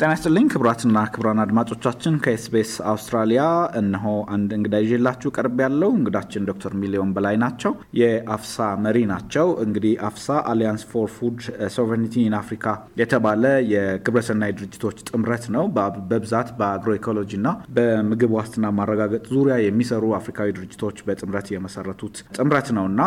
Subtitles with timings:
[0.00, 3.42] ጤና ይስጥልኝ ክቡራትና ክቡራን አድማጮቻችን ከኤስቢኤስ አውስትራሊያ
[3.80, 9.92] እነሆ አንድ እንግዳ ይዤላችሁ ቀርብ ያለው እንግዳችን ዶክተር ሚሊዮን በላይ ናቸው። የአፍሳ መሪ ናቸው። እንግዲህ
[10.08, 11.36] አፍሳ Alliance for Food
[11.76, 12.64] Sovereignty in Africa
[13.02, 15.66] የተባለ የግብረሰናይ ድርጅቶች ጥምረት ነው።
[16.10, 22.88] በብዛት በ agroecology እና በምግብ ዋስትና ማረጋገጥ ዙሪያ የሚሰሩ አፍሪካዊ ድርጅቶች በጥምረት የመሰረቱት ጥምረት ነው
[22.92, 23.02] እና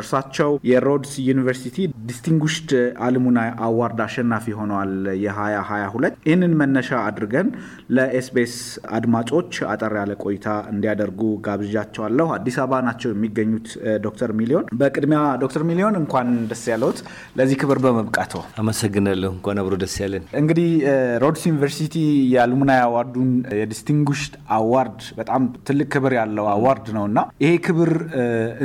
[0.00, 1.78] እርሳቸው የሮድስ ዩኒቨርሲቲ
[2.08, 2.70] Distinguished
[3.06, 4.92] Alumni Award አሸናፊ ሆነዋል
[5.24, 7.48] የ2022 ይህንን መነሻ አድርገን
[7.96, 8.54] ለኤስቢኤስ
[8.96, 13.68] አድማጮች አጠር ያለ ቆይታ እንዲያደርጉ ጋብዣቸዋለሁ። አዲስ አበባ ናቸው የሚገኙት
[14.06, 16.98] ዶክተር ሚሊዮን። በቅድሚያ ዶክተር ሚሊዮን እንኳን ደስ ያለዎት
[17.38, 20.70] ለዚህ ክብር በመብቃቶ። አመሰግናለሁ። እንኳን አብሮ ደስ ያለን። እንግዲህ
[21.24, 21.94] ሮድስ ዩኒቨርሲቲ
[22.32, 23.30] የ Alumni Award ኡን
[23.60, 27.92] የ Distinguished Award በጣም ትልቅ ክብር ያለው award ነው እና ይሄ ክብር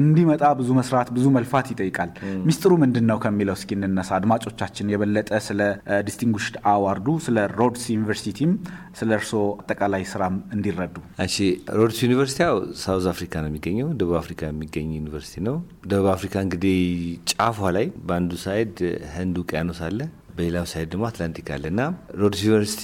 [0.02, 2.12] እንዲመጣ ብዙ መስራት ብዙ መልፋት ይጠይቃል።
[2.48, 5.62] ሚስጥሩ ምንድን ነው ከሚለው እስኪ እንነሳ። አድማጮቻችን የበለጠ ስለ
[6.08, 8.52] Distinguished Award ኡ ስለ ሮድስ ዩኒቨርሲቲም
[9.00, 11.36] ስለ እርስዎ አጠቃላይ ስራም እንዲረዱ። እሺ
[11.80, 15.58] ሮድስ ዩኒቨርሲቲ ያው South Africa ነው የሚገኘው፣ ደቡብ አፍሪካ የሚገኝ ዩኒቨርሲቲ ነው።
[15.92, 16.80] ደቡብ አፍሪካ እንግዲህ
[17.34, 18.76] ጫፏ ላይ በአንዱ side
[19.16, 20.00] ህንድ ውቅያኖስ አለ፣
[20.36, 21.82] በሌላው side ደግሞ አትላንቲክ አለ እና
[22.22, 22.84] ሮድስ ዩኒቨርሲቲ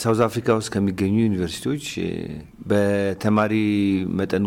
[0.00, 1.84] South Africa ውስጥ ከሚገኙ ዩኒቨርሲቲዎች
[2.70, 3.54] በተማሪ
[4.18, 4.44] መጠን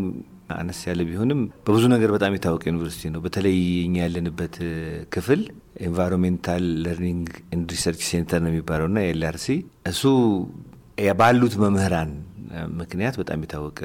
[0.55, 4.55] አነስ ያለ ቢሆንም በብዙ ነገር በጣም የታወቀ ዩኒቨርሲቲ ነው። በተለይ እኛ ያለንበት
[5.13, 5.41] ክፍል
[5.85, 9.47] Environmental Learning and Research Centre ነው የሚባለው እና ELRC
[9.91, 10.03] እሱ
[11.19, 12.11] ባሉት መምህራን
[12.79, 13.79] ምክንያት በጣም የታወቀ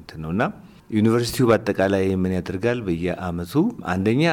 [0.00, 0.42] እንትን ነው እና
[0.90, 2.78] ዩኒቨርሲቲው በአጠቃላይ ምን ያደርጋል?
[2.86, 3.52] በየአመቱ
[3.92, 4.24] አንደኛ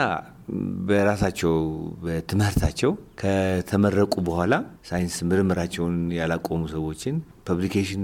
[0.87, 1.53] በራሳቸው
[2.03, 4.53] በትምህርታቸው ከተመረቁ ነው
[4.89, 7.15] ሳይንስ ምርምራቸውን ያላቆሙ ሰዎችን
[7.47, 8.03] publication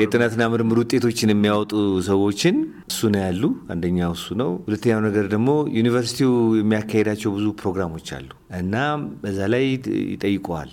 [0.00, 1.72] የጥናትና ምርምር ውጤቶችን የሚያወጡ
[2.08, 2.56] ሰዎችን
[2.90, 3.42] እሱ ነው ያሉ።
[3.72, 5.48] አንደኛው እሱ ነው። ሁለተኛው ነገር ደግሞ
[5.78, 8.28] ዩኒቨርሲቲው የሚያካሄዳቸው ብዙ ፕሮግራሞች አሉ
[8.60, 8.74] እና
[9.22, 9.64] በዛ ላይ
[10.12, 10.72] ይጠይቀዋል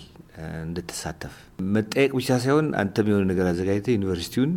[0.62, 1.34] እንድትሳተፍ።
[1.74, 4.52] መጠየቅ ብቻ ሳይሆን አንተም የሆነ ነገር አዘጋጅተህ ዩኒቨርሲቲውን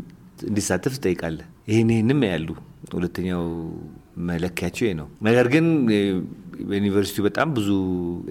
[0.49, 2.49] እንዲሳተፍ ትጠይቃለህ። ይህን ይህንም ያሉ
[2.95, 3.45] ሁለተኛው
[4.29, 5.67] መለኪያቸው ነው። ነገር ግን
[6.63, 7.69] በዩኒቨርሲቲው በጣም ብዙ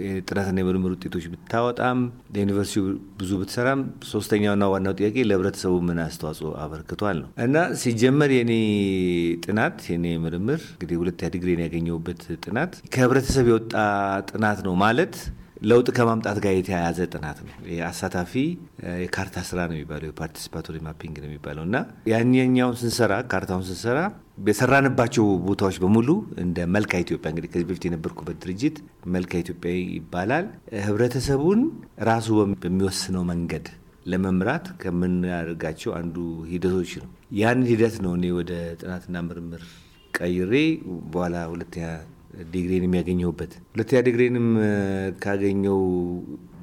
[0.06, 2.00] የጥናትና የምርምር ውጤቶች ብታወጣም
[2.36, 2.84] ለዩኒቨርሲቲው
[3.20, 3.80] ብዙ ብትሰራም
[4.12, 8.54] ሶስተኛውና ዋናው ጥያቄ ለህብረተሰቡ ምን አስተዋጽኦ አበርክቷል ነው እና ሲጀመር የኔ
[9.46, 13.74] ጥናት የኔ ምርምር እንግዲህ ሁለተኛ ዲግሪን ያገኘሁበት ጥናት ከህብረተሰብ የወጣ
[14.32, 15.16] ጥናት ነው ማለት
[15.62, 17.54] ለውጥ ከማምጣት ጋር የተያያዘ ጥናት ነው።
[17.88, 18.34] አሳታፊ
[19.04, 21.78] የካርታ ስራ ነው የሚባለው የፓርቲሲፓቶሪ ማፒንግ ነው የሚባለው እና
[22.12, 24.00] ያኛውን ስንሰራ ካርታውን ስንሰራ
[24.48, 28.76] የሰራንባቸው ቦታዎች በሙሉ እንደ መልካ ኢትዮጵያ እንግዲህ ከዚህ በፊት የነበርኩበት ድርጅት
[29.14, 30.46] መልካ ኢትዮጵያ ይባላል።
[30.86, 31.62] ህብረተሰቡን
[32.10, 32.30] ራሱ
[32.64, 33.68] በሚወስነው መንገድ
[34.12, 36.18] ለመምራት ከምናደርጋቸው አንዱ
[36.52, 38.52] ሂደቶች ነው። ያን ሂደት ነው እኔ ወደ
[38.82, 39.64] ጥናትና ምርምር
[40.14, 40.54] ቀይሬ
[41.12, 41.88] በኋላ ሁለተኛ
[42.52, 44.48] ዲግሪን የሚያገኘውበት ሁለተኛ ዲግሪንም
[45.24, 45.80] ካገኘው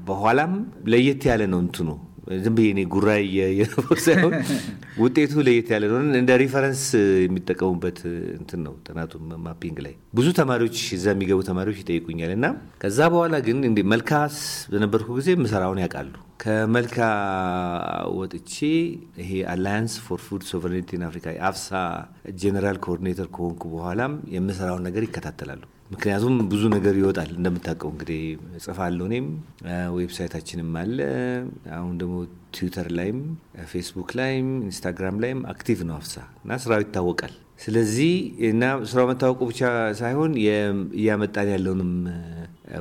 [0.09, 0.53] በኋላም
[0.93, 1.89] ለየት ያለ ነው እንትኑ
[2.37, 4.35] ዝም ብዬ እኔ ጉራ የነበሩ ሳይሆን
[5.03, 6.83] ውጤቱ ለየት ያለ ነው። እንደ reference
[7.25, 7.99] የሚጠቀሙበት
[8.39, 9.13] እንትን ነው ጥናቱ
[9.47, 12.47] mapping ላይ ብዙ ተማሪዎች እዛ የሚገቡ ተማሪዎች ይጠይቁኛል። እና
[12.83, 13.59] ከዛ በኋላ ግን
[13.95, 14.37] መልካ
[14.73, 16.97] በነበርኩ ጊዜ ምሰራውን ያውቃሉ። ከመልካ
[18.17, 18.55] ወጥቼ
[19.21, 21.69] ይሄ Alliance for Food Sovereignty Africa የአፍሳ
[22.41, 28.21] general coordinator ከሆንኩ በኋላም የምሰራውን ነገር ይከታተላሉ። ምክንያቱም ብዙ ነገር ይወጣል እንደምታውቀው እንግዲህ
[28.59, 29.27] እጽፋለሁ። እኔም
[29.99, 30.99] website አችንም አለ።
[31.77, 32.15] አሁን ደግሞ
[32.57, 33.19] ትዊተር ላይም
[33.73, 36.15] ፌስቡክ ላይም ኢንስታግራም ላይም active ነው አፍሳ
[36.45, 37.35] እና ስራው ይታወቃል።
[37.65, 38.13] ስለዚህ
[38.49, 39.61] እና ስራው መታወቁ ብቻ
[39.99, 40.33] ሳይሆን
[40.99, 41.93] እያመጣን ያለውንም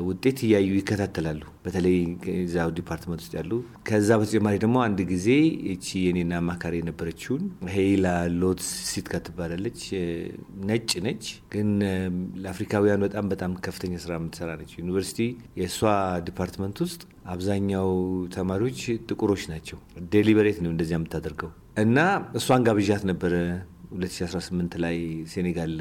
[0.03, 1.95] ውጤት እያዩ ይከታተላሉ። በተለይ
[2.37, 3.51] እዛው department ውስጥ ያሉ።
[3.87, 5.27] ከዛ በተጨማሪ ደግሞ አንድ ጊዜ
[5.73, 7.43] እቺ የኔና አማካሪ የነበረችውን
[7.73, 8.05] ሄይላ
[8.41, 9.81] ሎትዝ ሲሲትካ ትባላለች።
[10.69, 11.69] ነጭ ነች፣ ግን
[12.43, 15.19] ለአፍሪካውያን በጣም በጣም ከፍተኛ ስራ የምትሰራ ነች። ዩኒቨርሲቲ
[15.59, 15.79] የእሷ
[16.27, 17.01] department ውስጥ
[17.33, 17.91] አብዛኛው
[18.35, 18.79] ተማሪዎች
[19.09, 19.77] ጥቁሮች ናቸው።
[20.13, 21.99] deliberate ነው እንደዚያ የምታደርገው እና
[22.37, 23.35] እሷን ጋብዣት ነበረ
[23.95, 24.95] 2018 ላይ
[25.31, 25.73] ሴኔጋል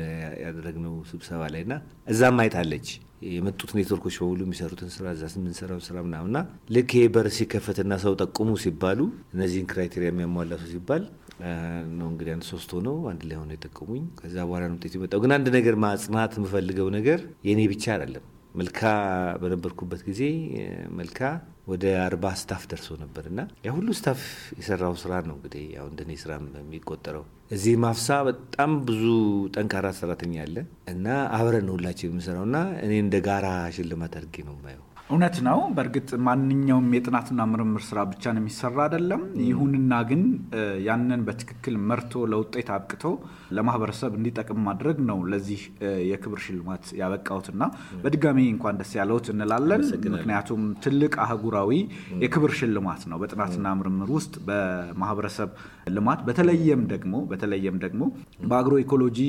[0.42, 1.74] ያደረግነው ስብሰባ ላይ እና
[2.08, 2.88] እዛም አይታለች
[3.30, 6.38] የመጡት ኔትወርኮች በሙሉ የሚሰሩትን ስራ እዛ የምንሰራው ስራ ምናምና
[6.74, 9.00] ልክ ይሄ በር ሲከፈትና ሰው ጠቁሙ ሲባሉ
[9.34, 11.04] እነዚህን criteria የሚያሟላ ሰው ሲባል
[11.92, 15.32] ነው እንግዲህ አንድ ሶስት ሆነው አንድ ላይ ሆነው የጠቀሙኝ። ከዛ በኋላ ነው ውጤት የመጣው። ግን
[15.36, 18.24] አንድ ነገር ማጽናት የምፈልገው ነገር የእኔ ብቻ አይደለም።
[18.54, 18.80] መልካ
[19.42, 20.22] በነበርኩበት ጊዜ
[20.92, 21.20] መልካ
[21.66, 24.20] ወደ አርባ staff ደርሶ ነበር እና ያ ሁሉ staff
[24.58, 29.04] የሰራው ስራ ነው እንግዲህ ያው እንደኔ ስራ የሚቆጠረው። እዚህ ማፍሳ በጣም ብዙ
[29.54, 30.56] ጠንካራ ሰራተኛ አለ
[30.92, 31.06] እና
[31.38, 36.86] አብረን ሁላችን የምንሰራው እና እኔ እንደ ጋራ ሽልማት አድርጌ ነው የማየው። እውነት ነው። በእርግጥ ማንኛውም
[36.96, 40.22] የጥናትና ምርምር ስራ ብቻን የሚሰራ አይደለም። ይሁንና ግን
[40.86, 43.04] ያንን በትክክል መርቶ ለውጤት አብቅቶ
[43.56, 45.62] ለማህበረሰብ እንዲጠቅም ማድረግ ነው ለዚህ
[46.10, 47.62] የክብር ሽልማት ያበቃውትና
[48.04, 49.84] በድጋሚ እንኳን ደስ ያለውት እንላለን።
[50.14, 51.70] ምክንያቱም ትልቅ አህጉራዊ
[52.24, 55.52] የክብር ሽልማት ነው በጥናትና ምርምር ውስጥ በማህበረሰብ
[55.92, 58.02] ልማት። በተለየም ደግሞ በተለየም ደግሞ
[58.48, 59.20] በ agroecology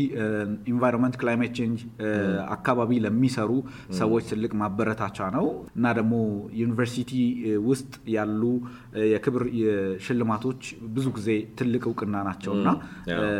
[0.71, 1.81] environment climate change
[2.55, 3.51] አካባቢ ለሚሰሩ
[3.99, 6.13] ሰዎች ትልቅ ማበረታቻ ነው እና ደግሞ
[6.59, 7.11] ዩኒቨርሲቲ
[7.67, 8.41] ውስጥ ያሉ
[9.13, 9.43] የክብር
[10.05, 10.61] ሽልማቶች
[10.95, 11.29] ብዙ ጊዜ
[11.59, 12.69] ትልቅ እውቅና ናቸው እና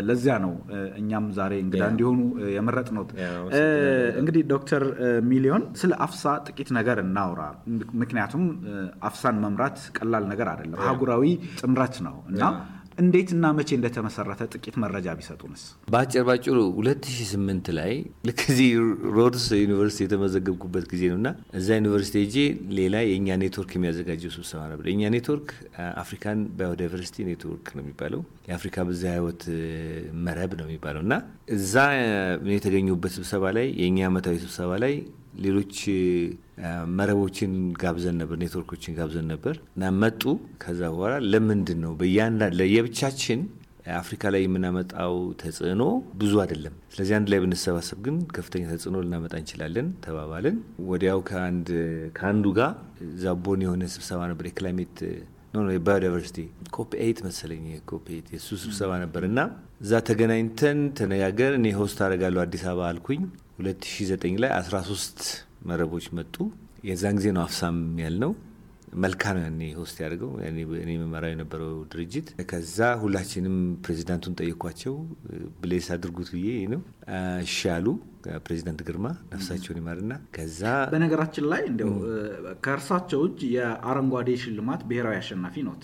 [0.10, 0.54] ለዚያ ነው
[1.02, 2.20] እኛም ዛሬ እንግዳ እንዲሆኑ
[2.56, 3.06] የመረጥነው።
[4.22, 4.84] እንግዲህ ዶክተር
[5.30, 7.42] ሚሊዮን ስለ አፍሳ ጥቂት ነገር እናውራ።
[8.02, 8.46] ምክንያቱም
[9.08, 11.26] አፍሳን መምራት ቀላል ነገር አይደለም፣ አህጉራዊ
[11.62, 12.44] ጥምረት ነው እና
[12.98, 15.62] እንዴት እና መቼ እንደተመሰረተ ጥቂት መረጃ ቢሰጡንስ?
[15.88, 17.94] በአጭር ባጭሩ 2008 ላይ
[18.28, 18.70] ልክ እዚህ
[19.18, 21.30] ሮድስ ዩኒቨርሲቲ የተመዘገብኩበት ጊዜ ነው እና
[21.60, 22.36] እዛ ዩኒቨርሲቲ ሄጄ
[22.80, 25.50] ሌላ የእኛ ኔትወርክ የሚያዘጋጀው ስብሰባ ነበር። የእኛ network
[26.04, 29.44] African Biodiversity Network ነው የሚባለው፣ የአፍሪካ ብዝሃ ሕይወት
[30.26, 31.14] መረብ ነው የሚባለው እና
[31.58, 31.76] እዛ
[32.54, 34.96] የተገኙበት ስብሰባ ላይ የእኛ ዓመታዊ ስብሰባ ላይ
[35.42, 35.76] ሌሎች
[36.98, 37.52] መረቦችን
[37.82, 40.22] ጋብዘን ነበር፣ ኔትወርኮችን ጋብዘን ነበር እና መጡ።
[40.64, 43.42] ከዛ በኋላ ለምንድን ነው በእያንዳንድ ለየብቻችን
[43.98, 45.84] አፍሪካ ላይ የምናመጣው ተጽዕኖ
[46.20, 50.58] ብዙ አይደለም፣ ስለዚህ አንድ ላይ ብንሰባሰብ ግን ከፍተኛ ተጽዕኖ ልናመጣ እንችላለን ተባባልን።
[50.90, 51.20] ወዲያው
[52.18, 52.72] ከአንዱ ጋር
[53.24, 54.98] እዛ ቦን የሆነ ስብሰባ ነበር የ climate
[55.56, 56.40] no የ biodiversity
[56.76, 59.40] COP eight መሰለኝ COP eight የእሱ ስብሰባ ነበር እና
[59.84, 63.22] እዛ ተገናኝተን ተነጋገር እኔ host አደርጋለሁ አዲስ አበባ አልኩኝ
[63.60, 65.22] 2009 ላይ 13
[65.66, 66.36] መረቦች መጡ።
[66.88, 68.32] የዛን ጊዜ ነው አፍሳም ያልነው።
[69.04, 70.32] መልካ ነው ያኔ host ያደረገው
[70.82, 73.56] እኔ መመራው የነበረው ድርጅት። ከዛ ሁላችንም
[73.86, 74.96] ፕሬዚዳንቱን ጠየኳቸው፣
[75.62, 76.82] bless አድርጉት ብዬ ነው
[77.46, 77.88] እሺ አሉ።
[78.46, 80.62] ፕሬዚዳንት ግርማ ነፍሳቸውን ይማርና ከዛ
[80.92, 81.94] በነገራችን ላይ እንዲያው
[82.66, 85.84] ከእርሳቸው እጅ የአረንጓዴ ሽልማት ብሔራዊ አሸናፊ ኖት።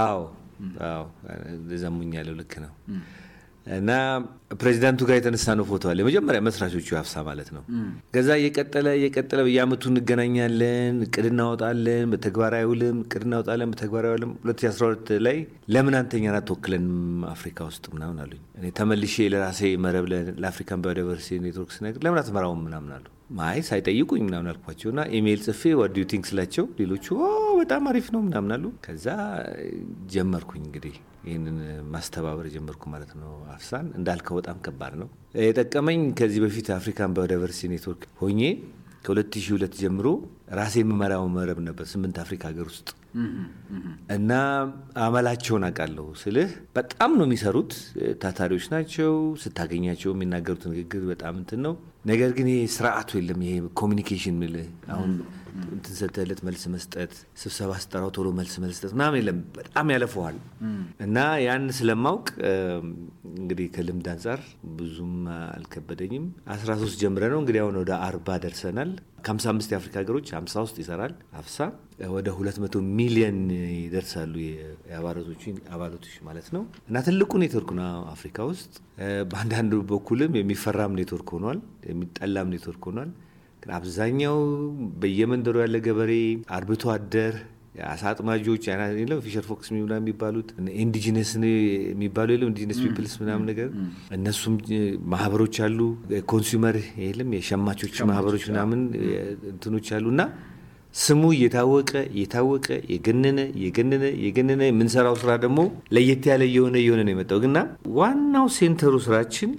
[0.00, 0.20] አዎ
[0.90, 1.06] አዎ፣
[1.76, 2.72] ዘሙኛለሁ። ልክ ነው።
[3.74, 3.90] እና
[4.60, 7.62] ፕሬዚዳንቱ ጋር የተነሳነው ፎቶ አለ። የመጀመሪያ መስራቾቹ አፍሳ ማለት ነው።
[8.14, 15.38] ከዛ እየቀጠለ እየቀጠለ በየአመቱ እንገናኛለን፣ እቅድ እናወጣለን፣ በተግባር አይውልም፣ እቅድ እናወጣለን፣ በተግባር አይውልም። 2012 ላይ
[15.74, 16.98] ለምን አንተ እኛን አትወክለንም
[17.34, 20.06] አፍሪካ ውስጥ ምናምን አሉኝ። እኔ ተመልሼ ለራሴ መረብ
[20.42, 25.40] ለ African Biodiversity Network ስነግር ለምን አትመራውም ምናምን አሉ። ማይ ሳይጠይቁኝ ምናምን አልኳቸው እና ኢሜይል
[25.44, 27.06] ጽፌ what do you think ስላቸው ሌሎቹ
[27.60, 29.06] በጣም አሪፍ ነው ምናምን አሉ። ከዛ
[30.12, 30.94] ጀመርኩኝ እንግዲህ
[31.26, 31.56] ይህንን
[31.92, 35.08] ማስተባበር ጀመርኩ ማለት ነው። አፍሳን እንዳልከው በጣም ከባድ ነው።
[35.42, 38.40] የጠቀመኝ ከዚህ በፊት African Biodiversity Network ሆኜ
[39.04, 40.06] ከ2002 ጀምሮ
[40.50, 42.88] ራሴ የምመራው መረብ ነበር ስምንት አፍሪካ ሀገር ውስጥ
[44.14, 44.32] እና
[45.04, 47.72] አመላቸውን አውቃለሁ ስልህ በጣም ነው የሚሰሩት።
[48.22, 49.12] ታታሪዎች ናቸው።
[49.42, 51.74] ስታገኛቸው የሚናገሩት ንግግር በጣም እንትን ነው።
[52.06, 55.12] ነገር ግን ይሄ ስርዓቱ የለም። ይሄ communication ምልህ አሁን
[55.68, 60.36] እንትን ሰተለት መልስ መስጠት፣ ስብሰባ ስጠራው ቶሎ መልስ መስጠት ምናምን የለም። በጣም ያለፈዋል
[61.00, 62.28] እና ያን ስለማውቅ
[63.34, 64.40] እንግዲህ ከልምድ አንጻር
[64.78, 65.14] ብዙም
[65.50, 66.26] አልከበደኝም።
[66.56, 68.92] 13 ጀምረ ነው እንግዲህ አሁን ወደ አርባ ደርሰናል።
[69.24, 71.58] ከ55 የአፍሪካ ሀገሮች 50 ውስጥ ይሰራል አፍሳ
[72.14, 73.38] ወደ 200 ሚሊዮን
[73.78, 74.34] ይደርሳሉ
[75.70, 78.72] አባላቶች ማለት ነው እና ትልቁ ኔትወርክ ነው አፍሪካ ውስጥ።
[79.30, 83.10] በአንዳንዱ በኩልም የሚፈራም ኔትወርክ ሆኗል፣ የሚጠላም ኔትወርክ ሆኗል።
[83.76, 84.36] አብዛኛው
[85.00, 86.12] በየመንደሩ ያለ ገበሬ፣
[86.56, 87.34] አርብቶ አደር፣
[87.88, 88.64] አሳ አጥማጆች
[88.98, 90.48] የለም fisher folks የሚባሉት
[90.82, 91.30] indigenous
[91.90, 93.68] የሚባሉ የለም indigenous peoples ምናምን ነገር
[94.16, 94.54] እነሱም
[95.12, 95.78] ማህበሮች አሉ።
[96.32, 98.80] consumer የለም የሸማቾች ማህበሮች ምናምን
[99.52, 100.24] እንትኖች አሉ። እና
[100.96, 105.60] ስሙ እየታወቀ እየታወቀ የገነነ የገነነ የገነነ የምንሰራው ስራ ደግሞ
[105.96, 107.58] ለየት ያለ እየሆነ እየሆነ ነው የመጣው። ግና
[107.98, 109.50] ዋናው center ኡ ስራችን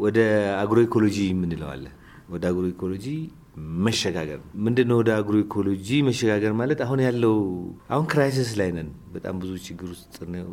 [0.00, 0.18] ወደ
[0.62, 1.92] agroecology የምንለው አለን
[2.28, 3.06] ወደ agroecology
[3.82, 4.96] መሸጋገር ምንድን ነው?
[5.00, 7.34] ወደ agroecology መሸጋገር ማለት አሁን ያለው
[7.90, 9.88] አሁን crisis ላይ ነን። በጣም ብዙ ችግር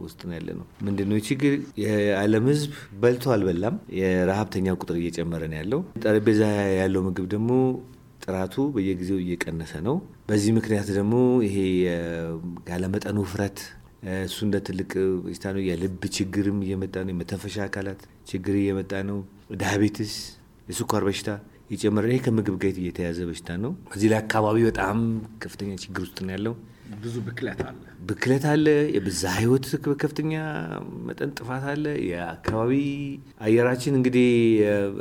[0.03, 1.53] ውስጥ ነው ያለነው። ምንድን ነው ችግር?
[1.83, 6.41] የዓለም ሕዝብ በልቶ አልበላም። የረሀብተኛ ቁጥር እየጨመረ ነው ያለው። ጠረጴዛ
[6.79, 7.51] ያለው ምግብ ደግሞ
[8.23, 9.95] ጥራቱ በየጊዜው እየቀነሰ ነው።
[10.29, 11.13] በዚህ ምክንያት ደግሞ
[11.45, 11.55] ይሄ
[12.69, 13.59] ያለመጠኑ ውፍረት
[14.23, 14.91] እሱ እንደ ትልቅ
[15.23, 19.17] በሽታ ነው። የልብ ችግርም እየመጣ ነው። የመተንፈሻ አካላት ችግር እየመጣ ነው።
[19.61, 20.13] ዳያቤትስ፣
[20.67, 21.29] የስኳር በሽታ
[21.69, 24.97] የጨመረ ይሄ ከምግብ ጋር የተያዘ በሽታ ነው። እዚህ ላይ አካባቢ በጣም
[25.43, 26.53] ከፍተኛ ችግር ውስጥ ነው ያለው።
[27.01, 27.75] ብዙ ብክለት አለ
[28.07, 29.65] ብክለት አለ። የብዝሃ ህይወት
[30.01, 30.31] ከፍተኛ
[31.07, 32.71] መጠን ጥፋት አለ። የአካባቢ
[33.45, 34.29] አየራችን እንግዲህ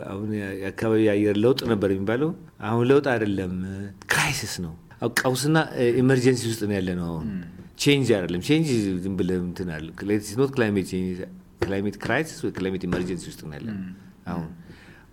[0.09, 0.29] አሁን
[0.61, 2.31] የአካባቢ አየር ለውጥ ነበር የሚባለው
[2.69, 3.55] አሁን ለውጥ አይደለም፣
[4.13, 4.75] crisis ነው።
[5.19, 5.59] ቀውስና
[5.99, 7.27] emergency ውስጥ ነው ያለነው። አሁን
[7.83, 8.69] change አይደለም። change
[9.05, 9.87] ዝም ብለህ እንትን አለ
[11.61, 13.69] climate crisis ወይ climate emergency ውስጥ ነው ያለነው
[14.27, 14.49] አሁን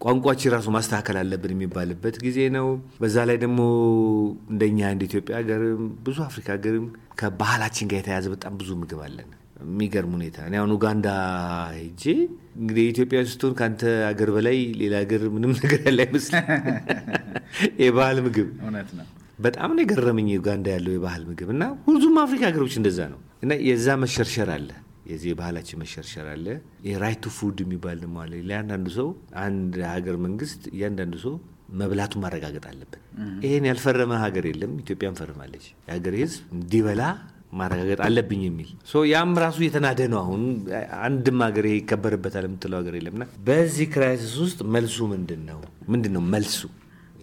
[0.02, 2.68] ቋንቋችን ራሱ ማስተካከል አለብን የሚባልበት ጊዜ ነው።
[3.00, 3.60] በዛ ላይ ደግሞ
[4.52, 6.86] እንደኛ እንደ ኢትዮጵያ ሀገርም ብዙ አፍሪካ ሀገርም
[7.22, 9.30] ከባህላችን ጋር የተያዘ በጣም ብዙ ምግብ አለን።
[9.64, 11.08] የሚገርም ሁኔታ እኔ አሁን ኡጋንዳ
[11.76, 12.04] ሄጄ
[12.60, 16.48] እንግዲህ የኢትዮጵያ ስትሆን ከአንተ ሀገር በላይ ሌላ ሀገር ምንም ነገር ያለ አይመስልም።
[17.84, 19.08] የባህል ምግብ እውነት ነው።
[19.40, 23.88] በጣም ነው የገረመኝ ዩጋንዳ ያለው የባህል ምግብ እና ሁሉም አፍሪካ ሀገሮች እንደዛ ነው እና የዛ
[24.04, 24.70] መሸርሸር አለ
[25.06, 26.46] የዚህ የባህላችን መሸርሸር አለ።
[26.88, 29.10] የ right to food የሚባል ደግሞ አለ። ለእያንዳንዱ ሰው
[29.44, 31.36] አንድ ሀገር መንግስት እያንዳንዱ ሰው
[31.80, 33.02] መብላቱን ማረጋገጥ አለበት።
[33.46, 37.04] ይሄን ያልፈረመ ሀገር የለም። ኢትዮጵያን ፈርማለች። የሀገር ህዝብ እንዲበላ
[37.54, 38.70] ማረጋገጥ አለብኝ የሚል
[39.10, 40.42] ያም ራሱ የተናደ ነው። አሁን
[41.02, 45.60] አንድም ሀገር ይከበርበታል የምትለው ሀገር የለምና በዚህ crisis ውስጥ መልሱ ምንድን ነው?
[45.88, 46.60] ምንድን ነው መልሱ?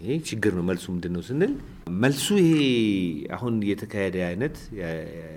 [0.03, 1.53] ይሄ ችግር ነው። መልሱ ምንድን ነው ስንል
[2.01, 2.53] መልሱ ይሄ
[3.37, 4.57] አሁን እየተካሄደ አይነት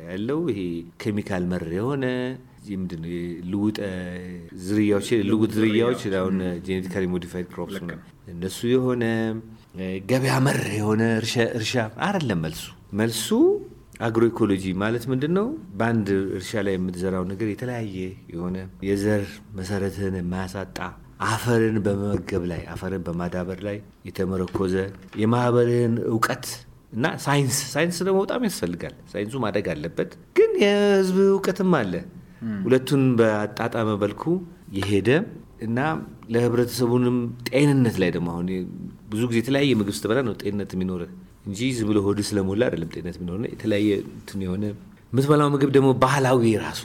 [0.08, 0.62] ያለው ይሄ
[1.04, 2.06] ኬሚካል መር የሆነ
[2.74, 3.12] ምንድን ነው
[3.52, 3.80] ልውጥ
[4.66, 7.76] ዝርያዎች ልውጥ ዝርያዎች አሁን genetically modified crops
[8.34, 9.04] እነሱ የሆነ
[10.10, 11.04] ገበያ መር የሆነ
[11.60, 12.64] እርሻ አይደለም መልሱ
[13.00, 13.28] መልሱ
[14.00, 15.46] agroecology ማለት ምንድን ነው?
[15.80, 16.08] በአንድ
[16.38, 17.98] እርሻ ላይ የምትዘራው ነገር የተለያየ
[18.34, 18.58] የሆነ
[18.88, 19.24] የዘር
[19.60, 20.80] መሰረትህን የማያሳጣ
[21.26, 24.74] አፈርን በመመገብ ላይ አፈርን በማዳበር ላይ የተመረኮዘ
[25.22, 26.46] የማህበርህን እውቀት
[26.94, 31.94] እና ሳይንስ ሳይንስ ደግሞ በጣም ያስፈልጋል። ሳይንሱ ማደግ አለበት፣ ግን የህዝብ እውቀትም አለ።
[32.66, 34.24] ሁለቱን በአጣጣመ መልኩ
[34.78, 35.10] የሄደ
[35.66, 35.80] እና
[36.34, 37.18] ለህብረተሰቡንም
[37.50, 38.48] ጤንነት ላይ ደግሞ አሁን
[39.12, 41.12] ብዙ ጊዜ የተለያየ ምግብ ስትበላ ነው ጤንነት የሚኖርህ
[41.48, 44.64] እንጂ ዝም ብሎ ሆድ ስለሞላ አይደለም ጤንነት የሚኖር የተለያየ እንትን የሆነ
[45.14, 46.84] የምትበላው ምግብ ደግሞ ባህላዊ ራሱ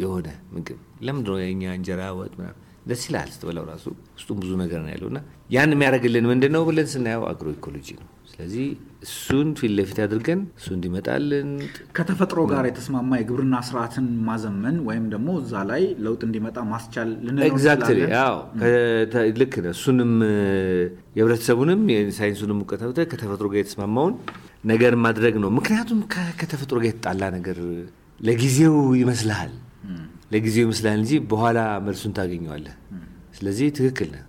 [0.00, 3.84] የሆነ ምግብ ለምንድን ነው የእኛ እንጀራ ወጥ ምናምን ደስ ይላል ስትበላው ራሱ
[4.16, 5.18] ውስጡም ብዙ ነገር ነው ያለው እና
[5.50, 8.64] ያን የሚያደርግልን ምንድን ነው ብለን ስናየው አግሮ ኢኮሎጂ ነው። ስለዚህ
[9.04, 11.48] እሱን ፊት ለፊት አድርገን እሱ እንዲመጣልን
[11.96, 17.10] ከተፈጥሮ ጋር የተስማማ የግብርና ስርዓትን ማዘመን ወይም ደግሞ እዛ ላይ ለውጥ እንዲመጣ ማስቻል
[19.12, 20.12] ከ- ልክ ነህ። እሱንም
[21.16, 24.14] የህብረተሰቡንም የሳይንሱንም እውቀት ከተፈጥሮ ጋር የተስማማውን
[24.64, 26.00] ነገር ማድረግ ነው። ምክንያቱም
[26.40, 27.58] ከተፈጥሮ ጋር የተጣላ ነገር
[28.20, 29.52] ለጊዜው ይመስልሃል
[30.34, 32.74] ለጊዜው ይመስልሃል እንጂ በኋላ መልሱን ታገኘዋለህ።
[33.36, 34.24] ስለዚህ ትክክል ነህ።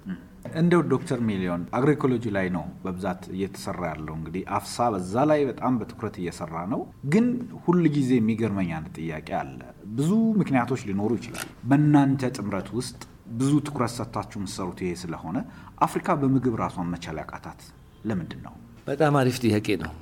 [0.55, 6.15] እንደው ዶክተር ሚሊዮን አግሮኢኮሎጂ ላይ ነው በብዛት እየተሰራ ያለው። እንግዲህ አፍሳ በዛ ላይ በጣም በትኩረት
[6.21, 6.81] እየሰራ ነው።
[7.13, 7.25] ግን
[7.63, 9.59] ሁል ጊዜ የሚገርመኝ አንድ ጥያቄ አለ።
[9.97, 12.99] ብዙ ምክንያቶች ሊኖሩ ይችላል። በእናንተ ጥምረት ውስጥ
[13.35, 15.37] ብዙ ትኩረት ሰጥታችሁ የምትሰሩት ይሄ ስለሆነ
[15.85, 17.61] አፍሪካ በምግብ ራሷን መቻል ያቃታት
[18.05, 18.53] ለምንድን ነው?
[18.87, 19.93] በጣም አሪፍ ጥያቄ ነው።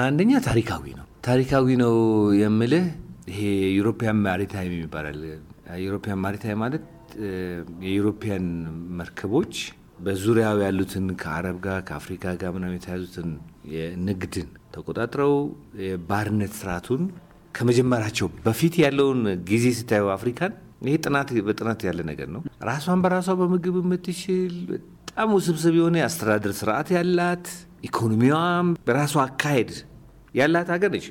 [0.00, 1.94] አንደኛ ታሪካዊ ነው። ታሪካዊ ነው
[2.40, 2.84] የምልህ
[3.30, 3.40] ይሄ
[3.78, 5.22] European maritime ይባላል።
[5.82, 6.84] European maritime ማለት
[7.86, 8.46] የ European
[8.98, 9.54] መርከቦች
[9.98, 13.28] በዙሪያው ያሉትን ከአረብ ጋር ከአፍሪካ ጋር ምናምን የተያዙትን
[13.74, 15.34] የንግድን ተቆጣጥረው
[15.84, 17.02] የባርነት ስርዓቱን
[17.54, 19.20] ከመጀመራቸው በፊት ያለውን
[19.50, 25.74] ጊዜ ስታየው አፍሪካን ይሄ ጥናት በጥናት ያለ ነገር ነው። ራሷን በራሷ በምግብ የምትችል በጣም ውስብስብ
[25.78, 27.46] የሆነ የአስተዳደር ስርዓት ያላት
[27.88, 29.70] ኢኮኖሚዋም በራሷ አካሄድ
[30.34, 31.06] ያላት ሀገር ነች።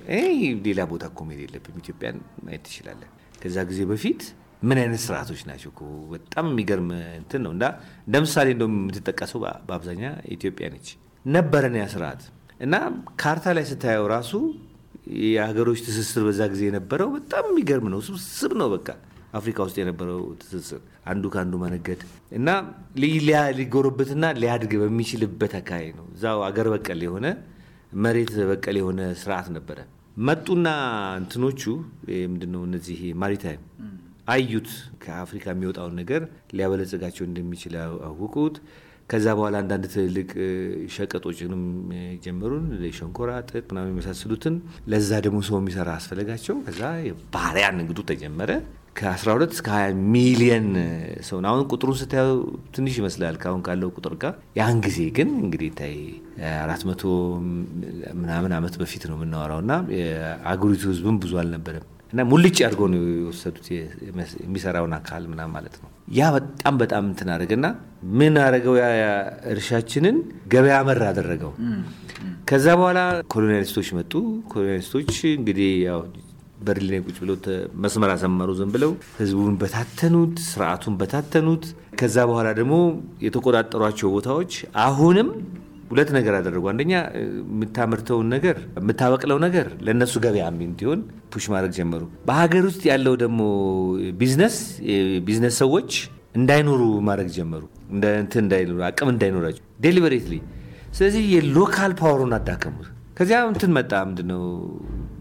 [0.65, 4.21] ሌላ ቦታ እኮ መሄድ የለብም። ኢትዮጵያን ማየት ትችላለን። ከዛ ጊዜ በፊት
[4.65, 5.71] ምን አይነት ስርዓቶች ናቸው
[6.11, 7.65] በጣም የሚገርም እንትን ነው። እንዳ
[8.07, 10.03] እንደ ምሳሌ እንደውም የምትጠቀሰው በአብዛኛ
[10.35, 10.87] ኢትዮጵያ ነች።
[11.25, 12.21] ነበረን ያ ስርዓት
[12.59, 12.75] እና
[13.21, 14.31] ካርታ ላይ ስታየው ራሱ
[15.25, 18.87] የሀገሮች ትስስር በዛ ጊዜ የነበረው በጣም የሚገርም ነው። ስብስብ ነው በቃ
[19.33, 22.49] አፍሪካ ውስጥ የነበረው ትስስር አንዱ ከአንዱ መነገድ እና
[23.01, 27.27] ሊ- ሊያ- ሊጎረበትና ሊያድግ በሚችልበት አካባቢ ነው። እዛው አገር በቀል የሆነ
[28.03, 29.77] መሬት በቀል የሆነ ስርዓት ነበረ።
[30.21, 30.67] መጡና
[31.19, 31.61] እንትኖቹ
[32.29, 33.63] ምንድነው እነዚህ ማሪታይም
[34.27, 34.69] አዩት።
[35.03, 36.21] ከአፍሪካ የሚወጣውን ነገር
[36.57, 37.73] ሊያበለጽጋቸው እንደሚችል
[38.07, 38.55] አወቁት።
[39.09, 40.29] ከዛ በኋላ አንዳንድ ትልልቅ
[40.93, 41.63] ሸቀጦችንም
[42.23, 42.63] ጀመሩን
[42.97, 44.55] ሸንኮራ፣ ጥጥ ምናምን የመሳሰሉትን።
[44.91, 48.51] ለዛ ደግሞ ሰው የሚሰራ አስፈለጋቸው። ከዛ የባሪያ ንግዱ ተጀመረ።
[48.99, 50.67] ከ12 እስከ 20 ሚሊየን
[51.27, 52.37] ሰው ነው። አሁን ቁጥሩን ስታየው
[52.75, 55.95] ትንሽ ይመስላል ከአሁን ካለው ቁጥር ጋር። ያን ጊዜ ግን እንግዲህ ታይ
[56.59, 56.83] አራት
[58.21, 63.65] ምናምን ዓመት በፊት ነው የምናወራው እና የአገሪቱ ህዝብም ብዙ አልነበረም እና ሙልጭ አድርገው ነው የወሰዱት
[64.41, 67.65] የሚሰራውን አካል ምናምን ማለት ነው። ያ በጣም በጣም እንትን አደረገና
[68.13, 68.75] ምን አደረገው?
[69.01, 69.07] ያ
[69.53, 70.17] እርሻችንን
[70.53, 71.51] ገበያ መር አደረገው።
[72.49, 72.99] ከዛ በኋላ
[73.33, 74.13] colonialist ኦች መጡ።
[74.53, 75.99] colonialist ኦች እንግዲህ ያው
[76.65, 77.37] በርሊን ቁጭ ብለው
[77.83, 81.65] መስመር አሰመሩ። ዝም ብለው ህዝቡን በታተኑት፣ ስርዓቱን በታተኑት።
[81.99, 82.75] ከዛ በኋላ ደግሞ
[83.25, 84.53] የተቆጣጠሯቸው ቦታዎች
[84.85, 85.29] አሁንም
[85.89, 90.99] ሁለት ነገር አደረጉ። አንደኛ የምታመርተውን ነገር የምታበቅለው ነገር ለእነሱ ገበያ እንዲሆን
[91.33, 93.39] push ማድረግ ጀመሩ። በሀገር ውስጥ ያለው ደግሞ
[94.21, 94.57] business
[95.27, 95.91] business ሰዎች
[96.35, 97.63] እንዳይኖሩ ማድረግ ጀመሩ።
[98.19, 100.35] እንትን እንዳይኖሩ አቅም እንዳይኖራቸው deliberately።
[100.91, 102.87] ስለዚህ የ local power ኡን አዳከሙት።
[103.17, 104.41] ከዚያ እንትን መጣ ምንድነው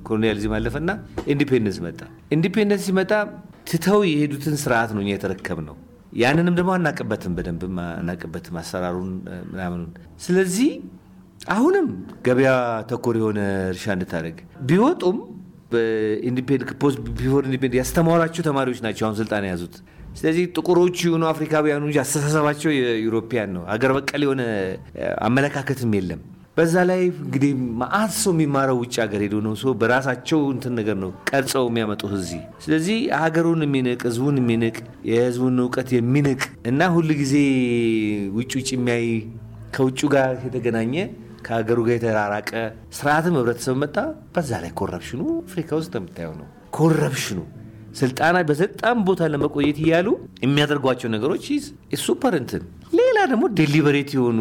[0.05, 0.91] colonialism አለፈና
[1.33, 2.01] independence መጣ።
[2.37, 3.13] independence ሲመጣ
[3.71, 5.77] ትተው የሄዱትን ስርዓት ነው እኛ የተረከብነው።
[6.15, 9.11] ያንንም ደግሞ አናውቅበትም፣ በደንብ አናውቅበትም አሰራሩን
[9.51, 9.91] ምናምኑን።
[10.25, 10.71] ስለዚህ
[11.51, 11.87] አሁንም
[12.27, 12.51] ገበያ
[12.91, 13.41] ተኮር የሆነ
[13.71, 15.17] እርሻ እንድታደርግ ቢወጡም
[16.83, 19.75] post before independent ያስተማሯቸው ተማሪዎች ናቸው አሁን ስልጣን የያዙት።
[20.19, 24.43] ስለዚህ ጥቁሮቹ የሆኑ አፍሪካውያኑ እንጂ አስተሳሰባቸው የ European ነው። አገር በቀል የሆነ
[25.27, 26.21] አመለካከትም የለም።
[26.57, 31.11] በዛ ላይ እንግዲህ መአት ሰው የሚማረው ውጭ ሀገር ሄዶ ነው ሰው በራሳቸው እንትን ነገር ነው
[31.31, 34.77] ቀርጸው የሚያመጡት እዚህ። ስለዚህ ሀገሩን የሚንቅ ህዝቡን የሚንቅ
[35.09, 37.35] የህዝቡን እውቀት የሚንቅ እና ሁል ጊዜ
[38.37, 39.07] ውጭ ውጭ የሚያይ
[39.75, 40.95] ከውጭ ጋር የተገናኘ
[41.47, 42.51] ከሀገሩ ጋር የተራራቀ
[42.99, 43.97] ስርዓትም ህብረተሰብ መጣ።
[44.35, 46.47] በዛ ላይ corruption ኡ አፍሪካ ውስጥ የምታየው ነው።
[46.77, 47.41] corruption ኡ
[47.99, 50.09] ስልጣና በስልጣን ቦታ ለመቆየት እያሉ
[50.45, 51.45] የሚያደርጓቸው ነገሮች
[52.05, 52.63] super እንትን
[53.31, 54.39] ደግሞ deliberate የሆኑ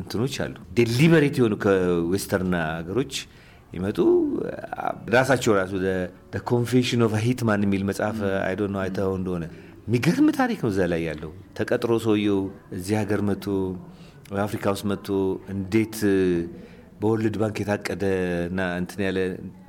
[0.00, 3.14] እንትኖች አሉ። deliberate የሆኑ ከ western ሀገሮች
[3.72, 3.98] ይመጡ
[5.14, 5.72] ራሳቸው ራሱ
[6.50, 9.44] Confession of Hitman የሚል መጽሐፍ አይዶ ነው አይተኸው እንደሆነ
[9.86, 12.40] የሚገርም ታሪክ ነው እዛ ላይ ያለው። ተቀጥሮ ሰውየው
[12.76, 13.46] እዚህ ሀገር መጥቶ
[14.44, 15.08] አፍሪካ ውስጥ መጥቶ
[15.54, 15.96] እንዴት
[17.00, 18.04] በ World Bank የታቀደ
[18.48, 19.18] እና እንትን ያለ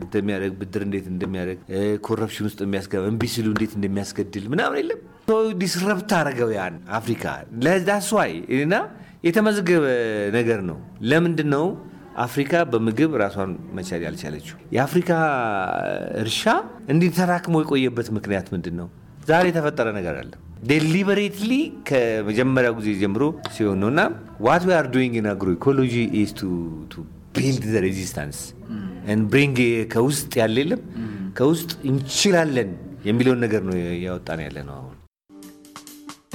[0.03, 1.59] እንደሚያደርግ ብድር እንዴት እንደሚያደርግ
[2.05, 4.99] corruption ውስጥ የሚያስገባ እምቢ ሲሉ እንዴት እንደሚያስገድል ምናምን የለም
[5.61, 7.23] disrupt አረገው ያን አፍሪካ
[7.65, 8.75] that's why እና
[9.27, 9.85] የተመዘገበ
[10.37, 10.77] ነገር ነው።
[11.09, 11.65] ለምንድን ነው
[12.23, 14.55] አፍሪካ በምግብ ራሷን መቻል ያልቻለችው?
[14.75, 15.11] የአፍሪካ
[16.23, 16.43] እርሻ
[16.93, 18.87] እንዲህ ተራክሞ የቆየበት ምክንያት ምንድን ነው?
[19.29, 20.31] ዛሬ የተፈጠረ ነገር አለ።
[20.69, 21.51] deliberately
[21.89, 23.23] ከመጀመሪያው ጊዜ ጀምሮ
[23.55, 24.01] ሲሆን ነው እና
[24.47, 27.03] what we are doing in agroecology is to
[27.35, 28.39] build the resistance
[29.31, 29.59] bring
[29.93, 30.81] ከውስጥ ያለ የለም
[31.37, 32.71] ከውስጥ እንችላለን
[33.07, 34.81] የሚለውን ነገር ነው ያወጣን ያለ ነው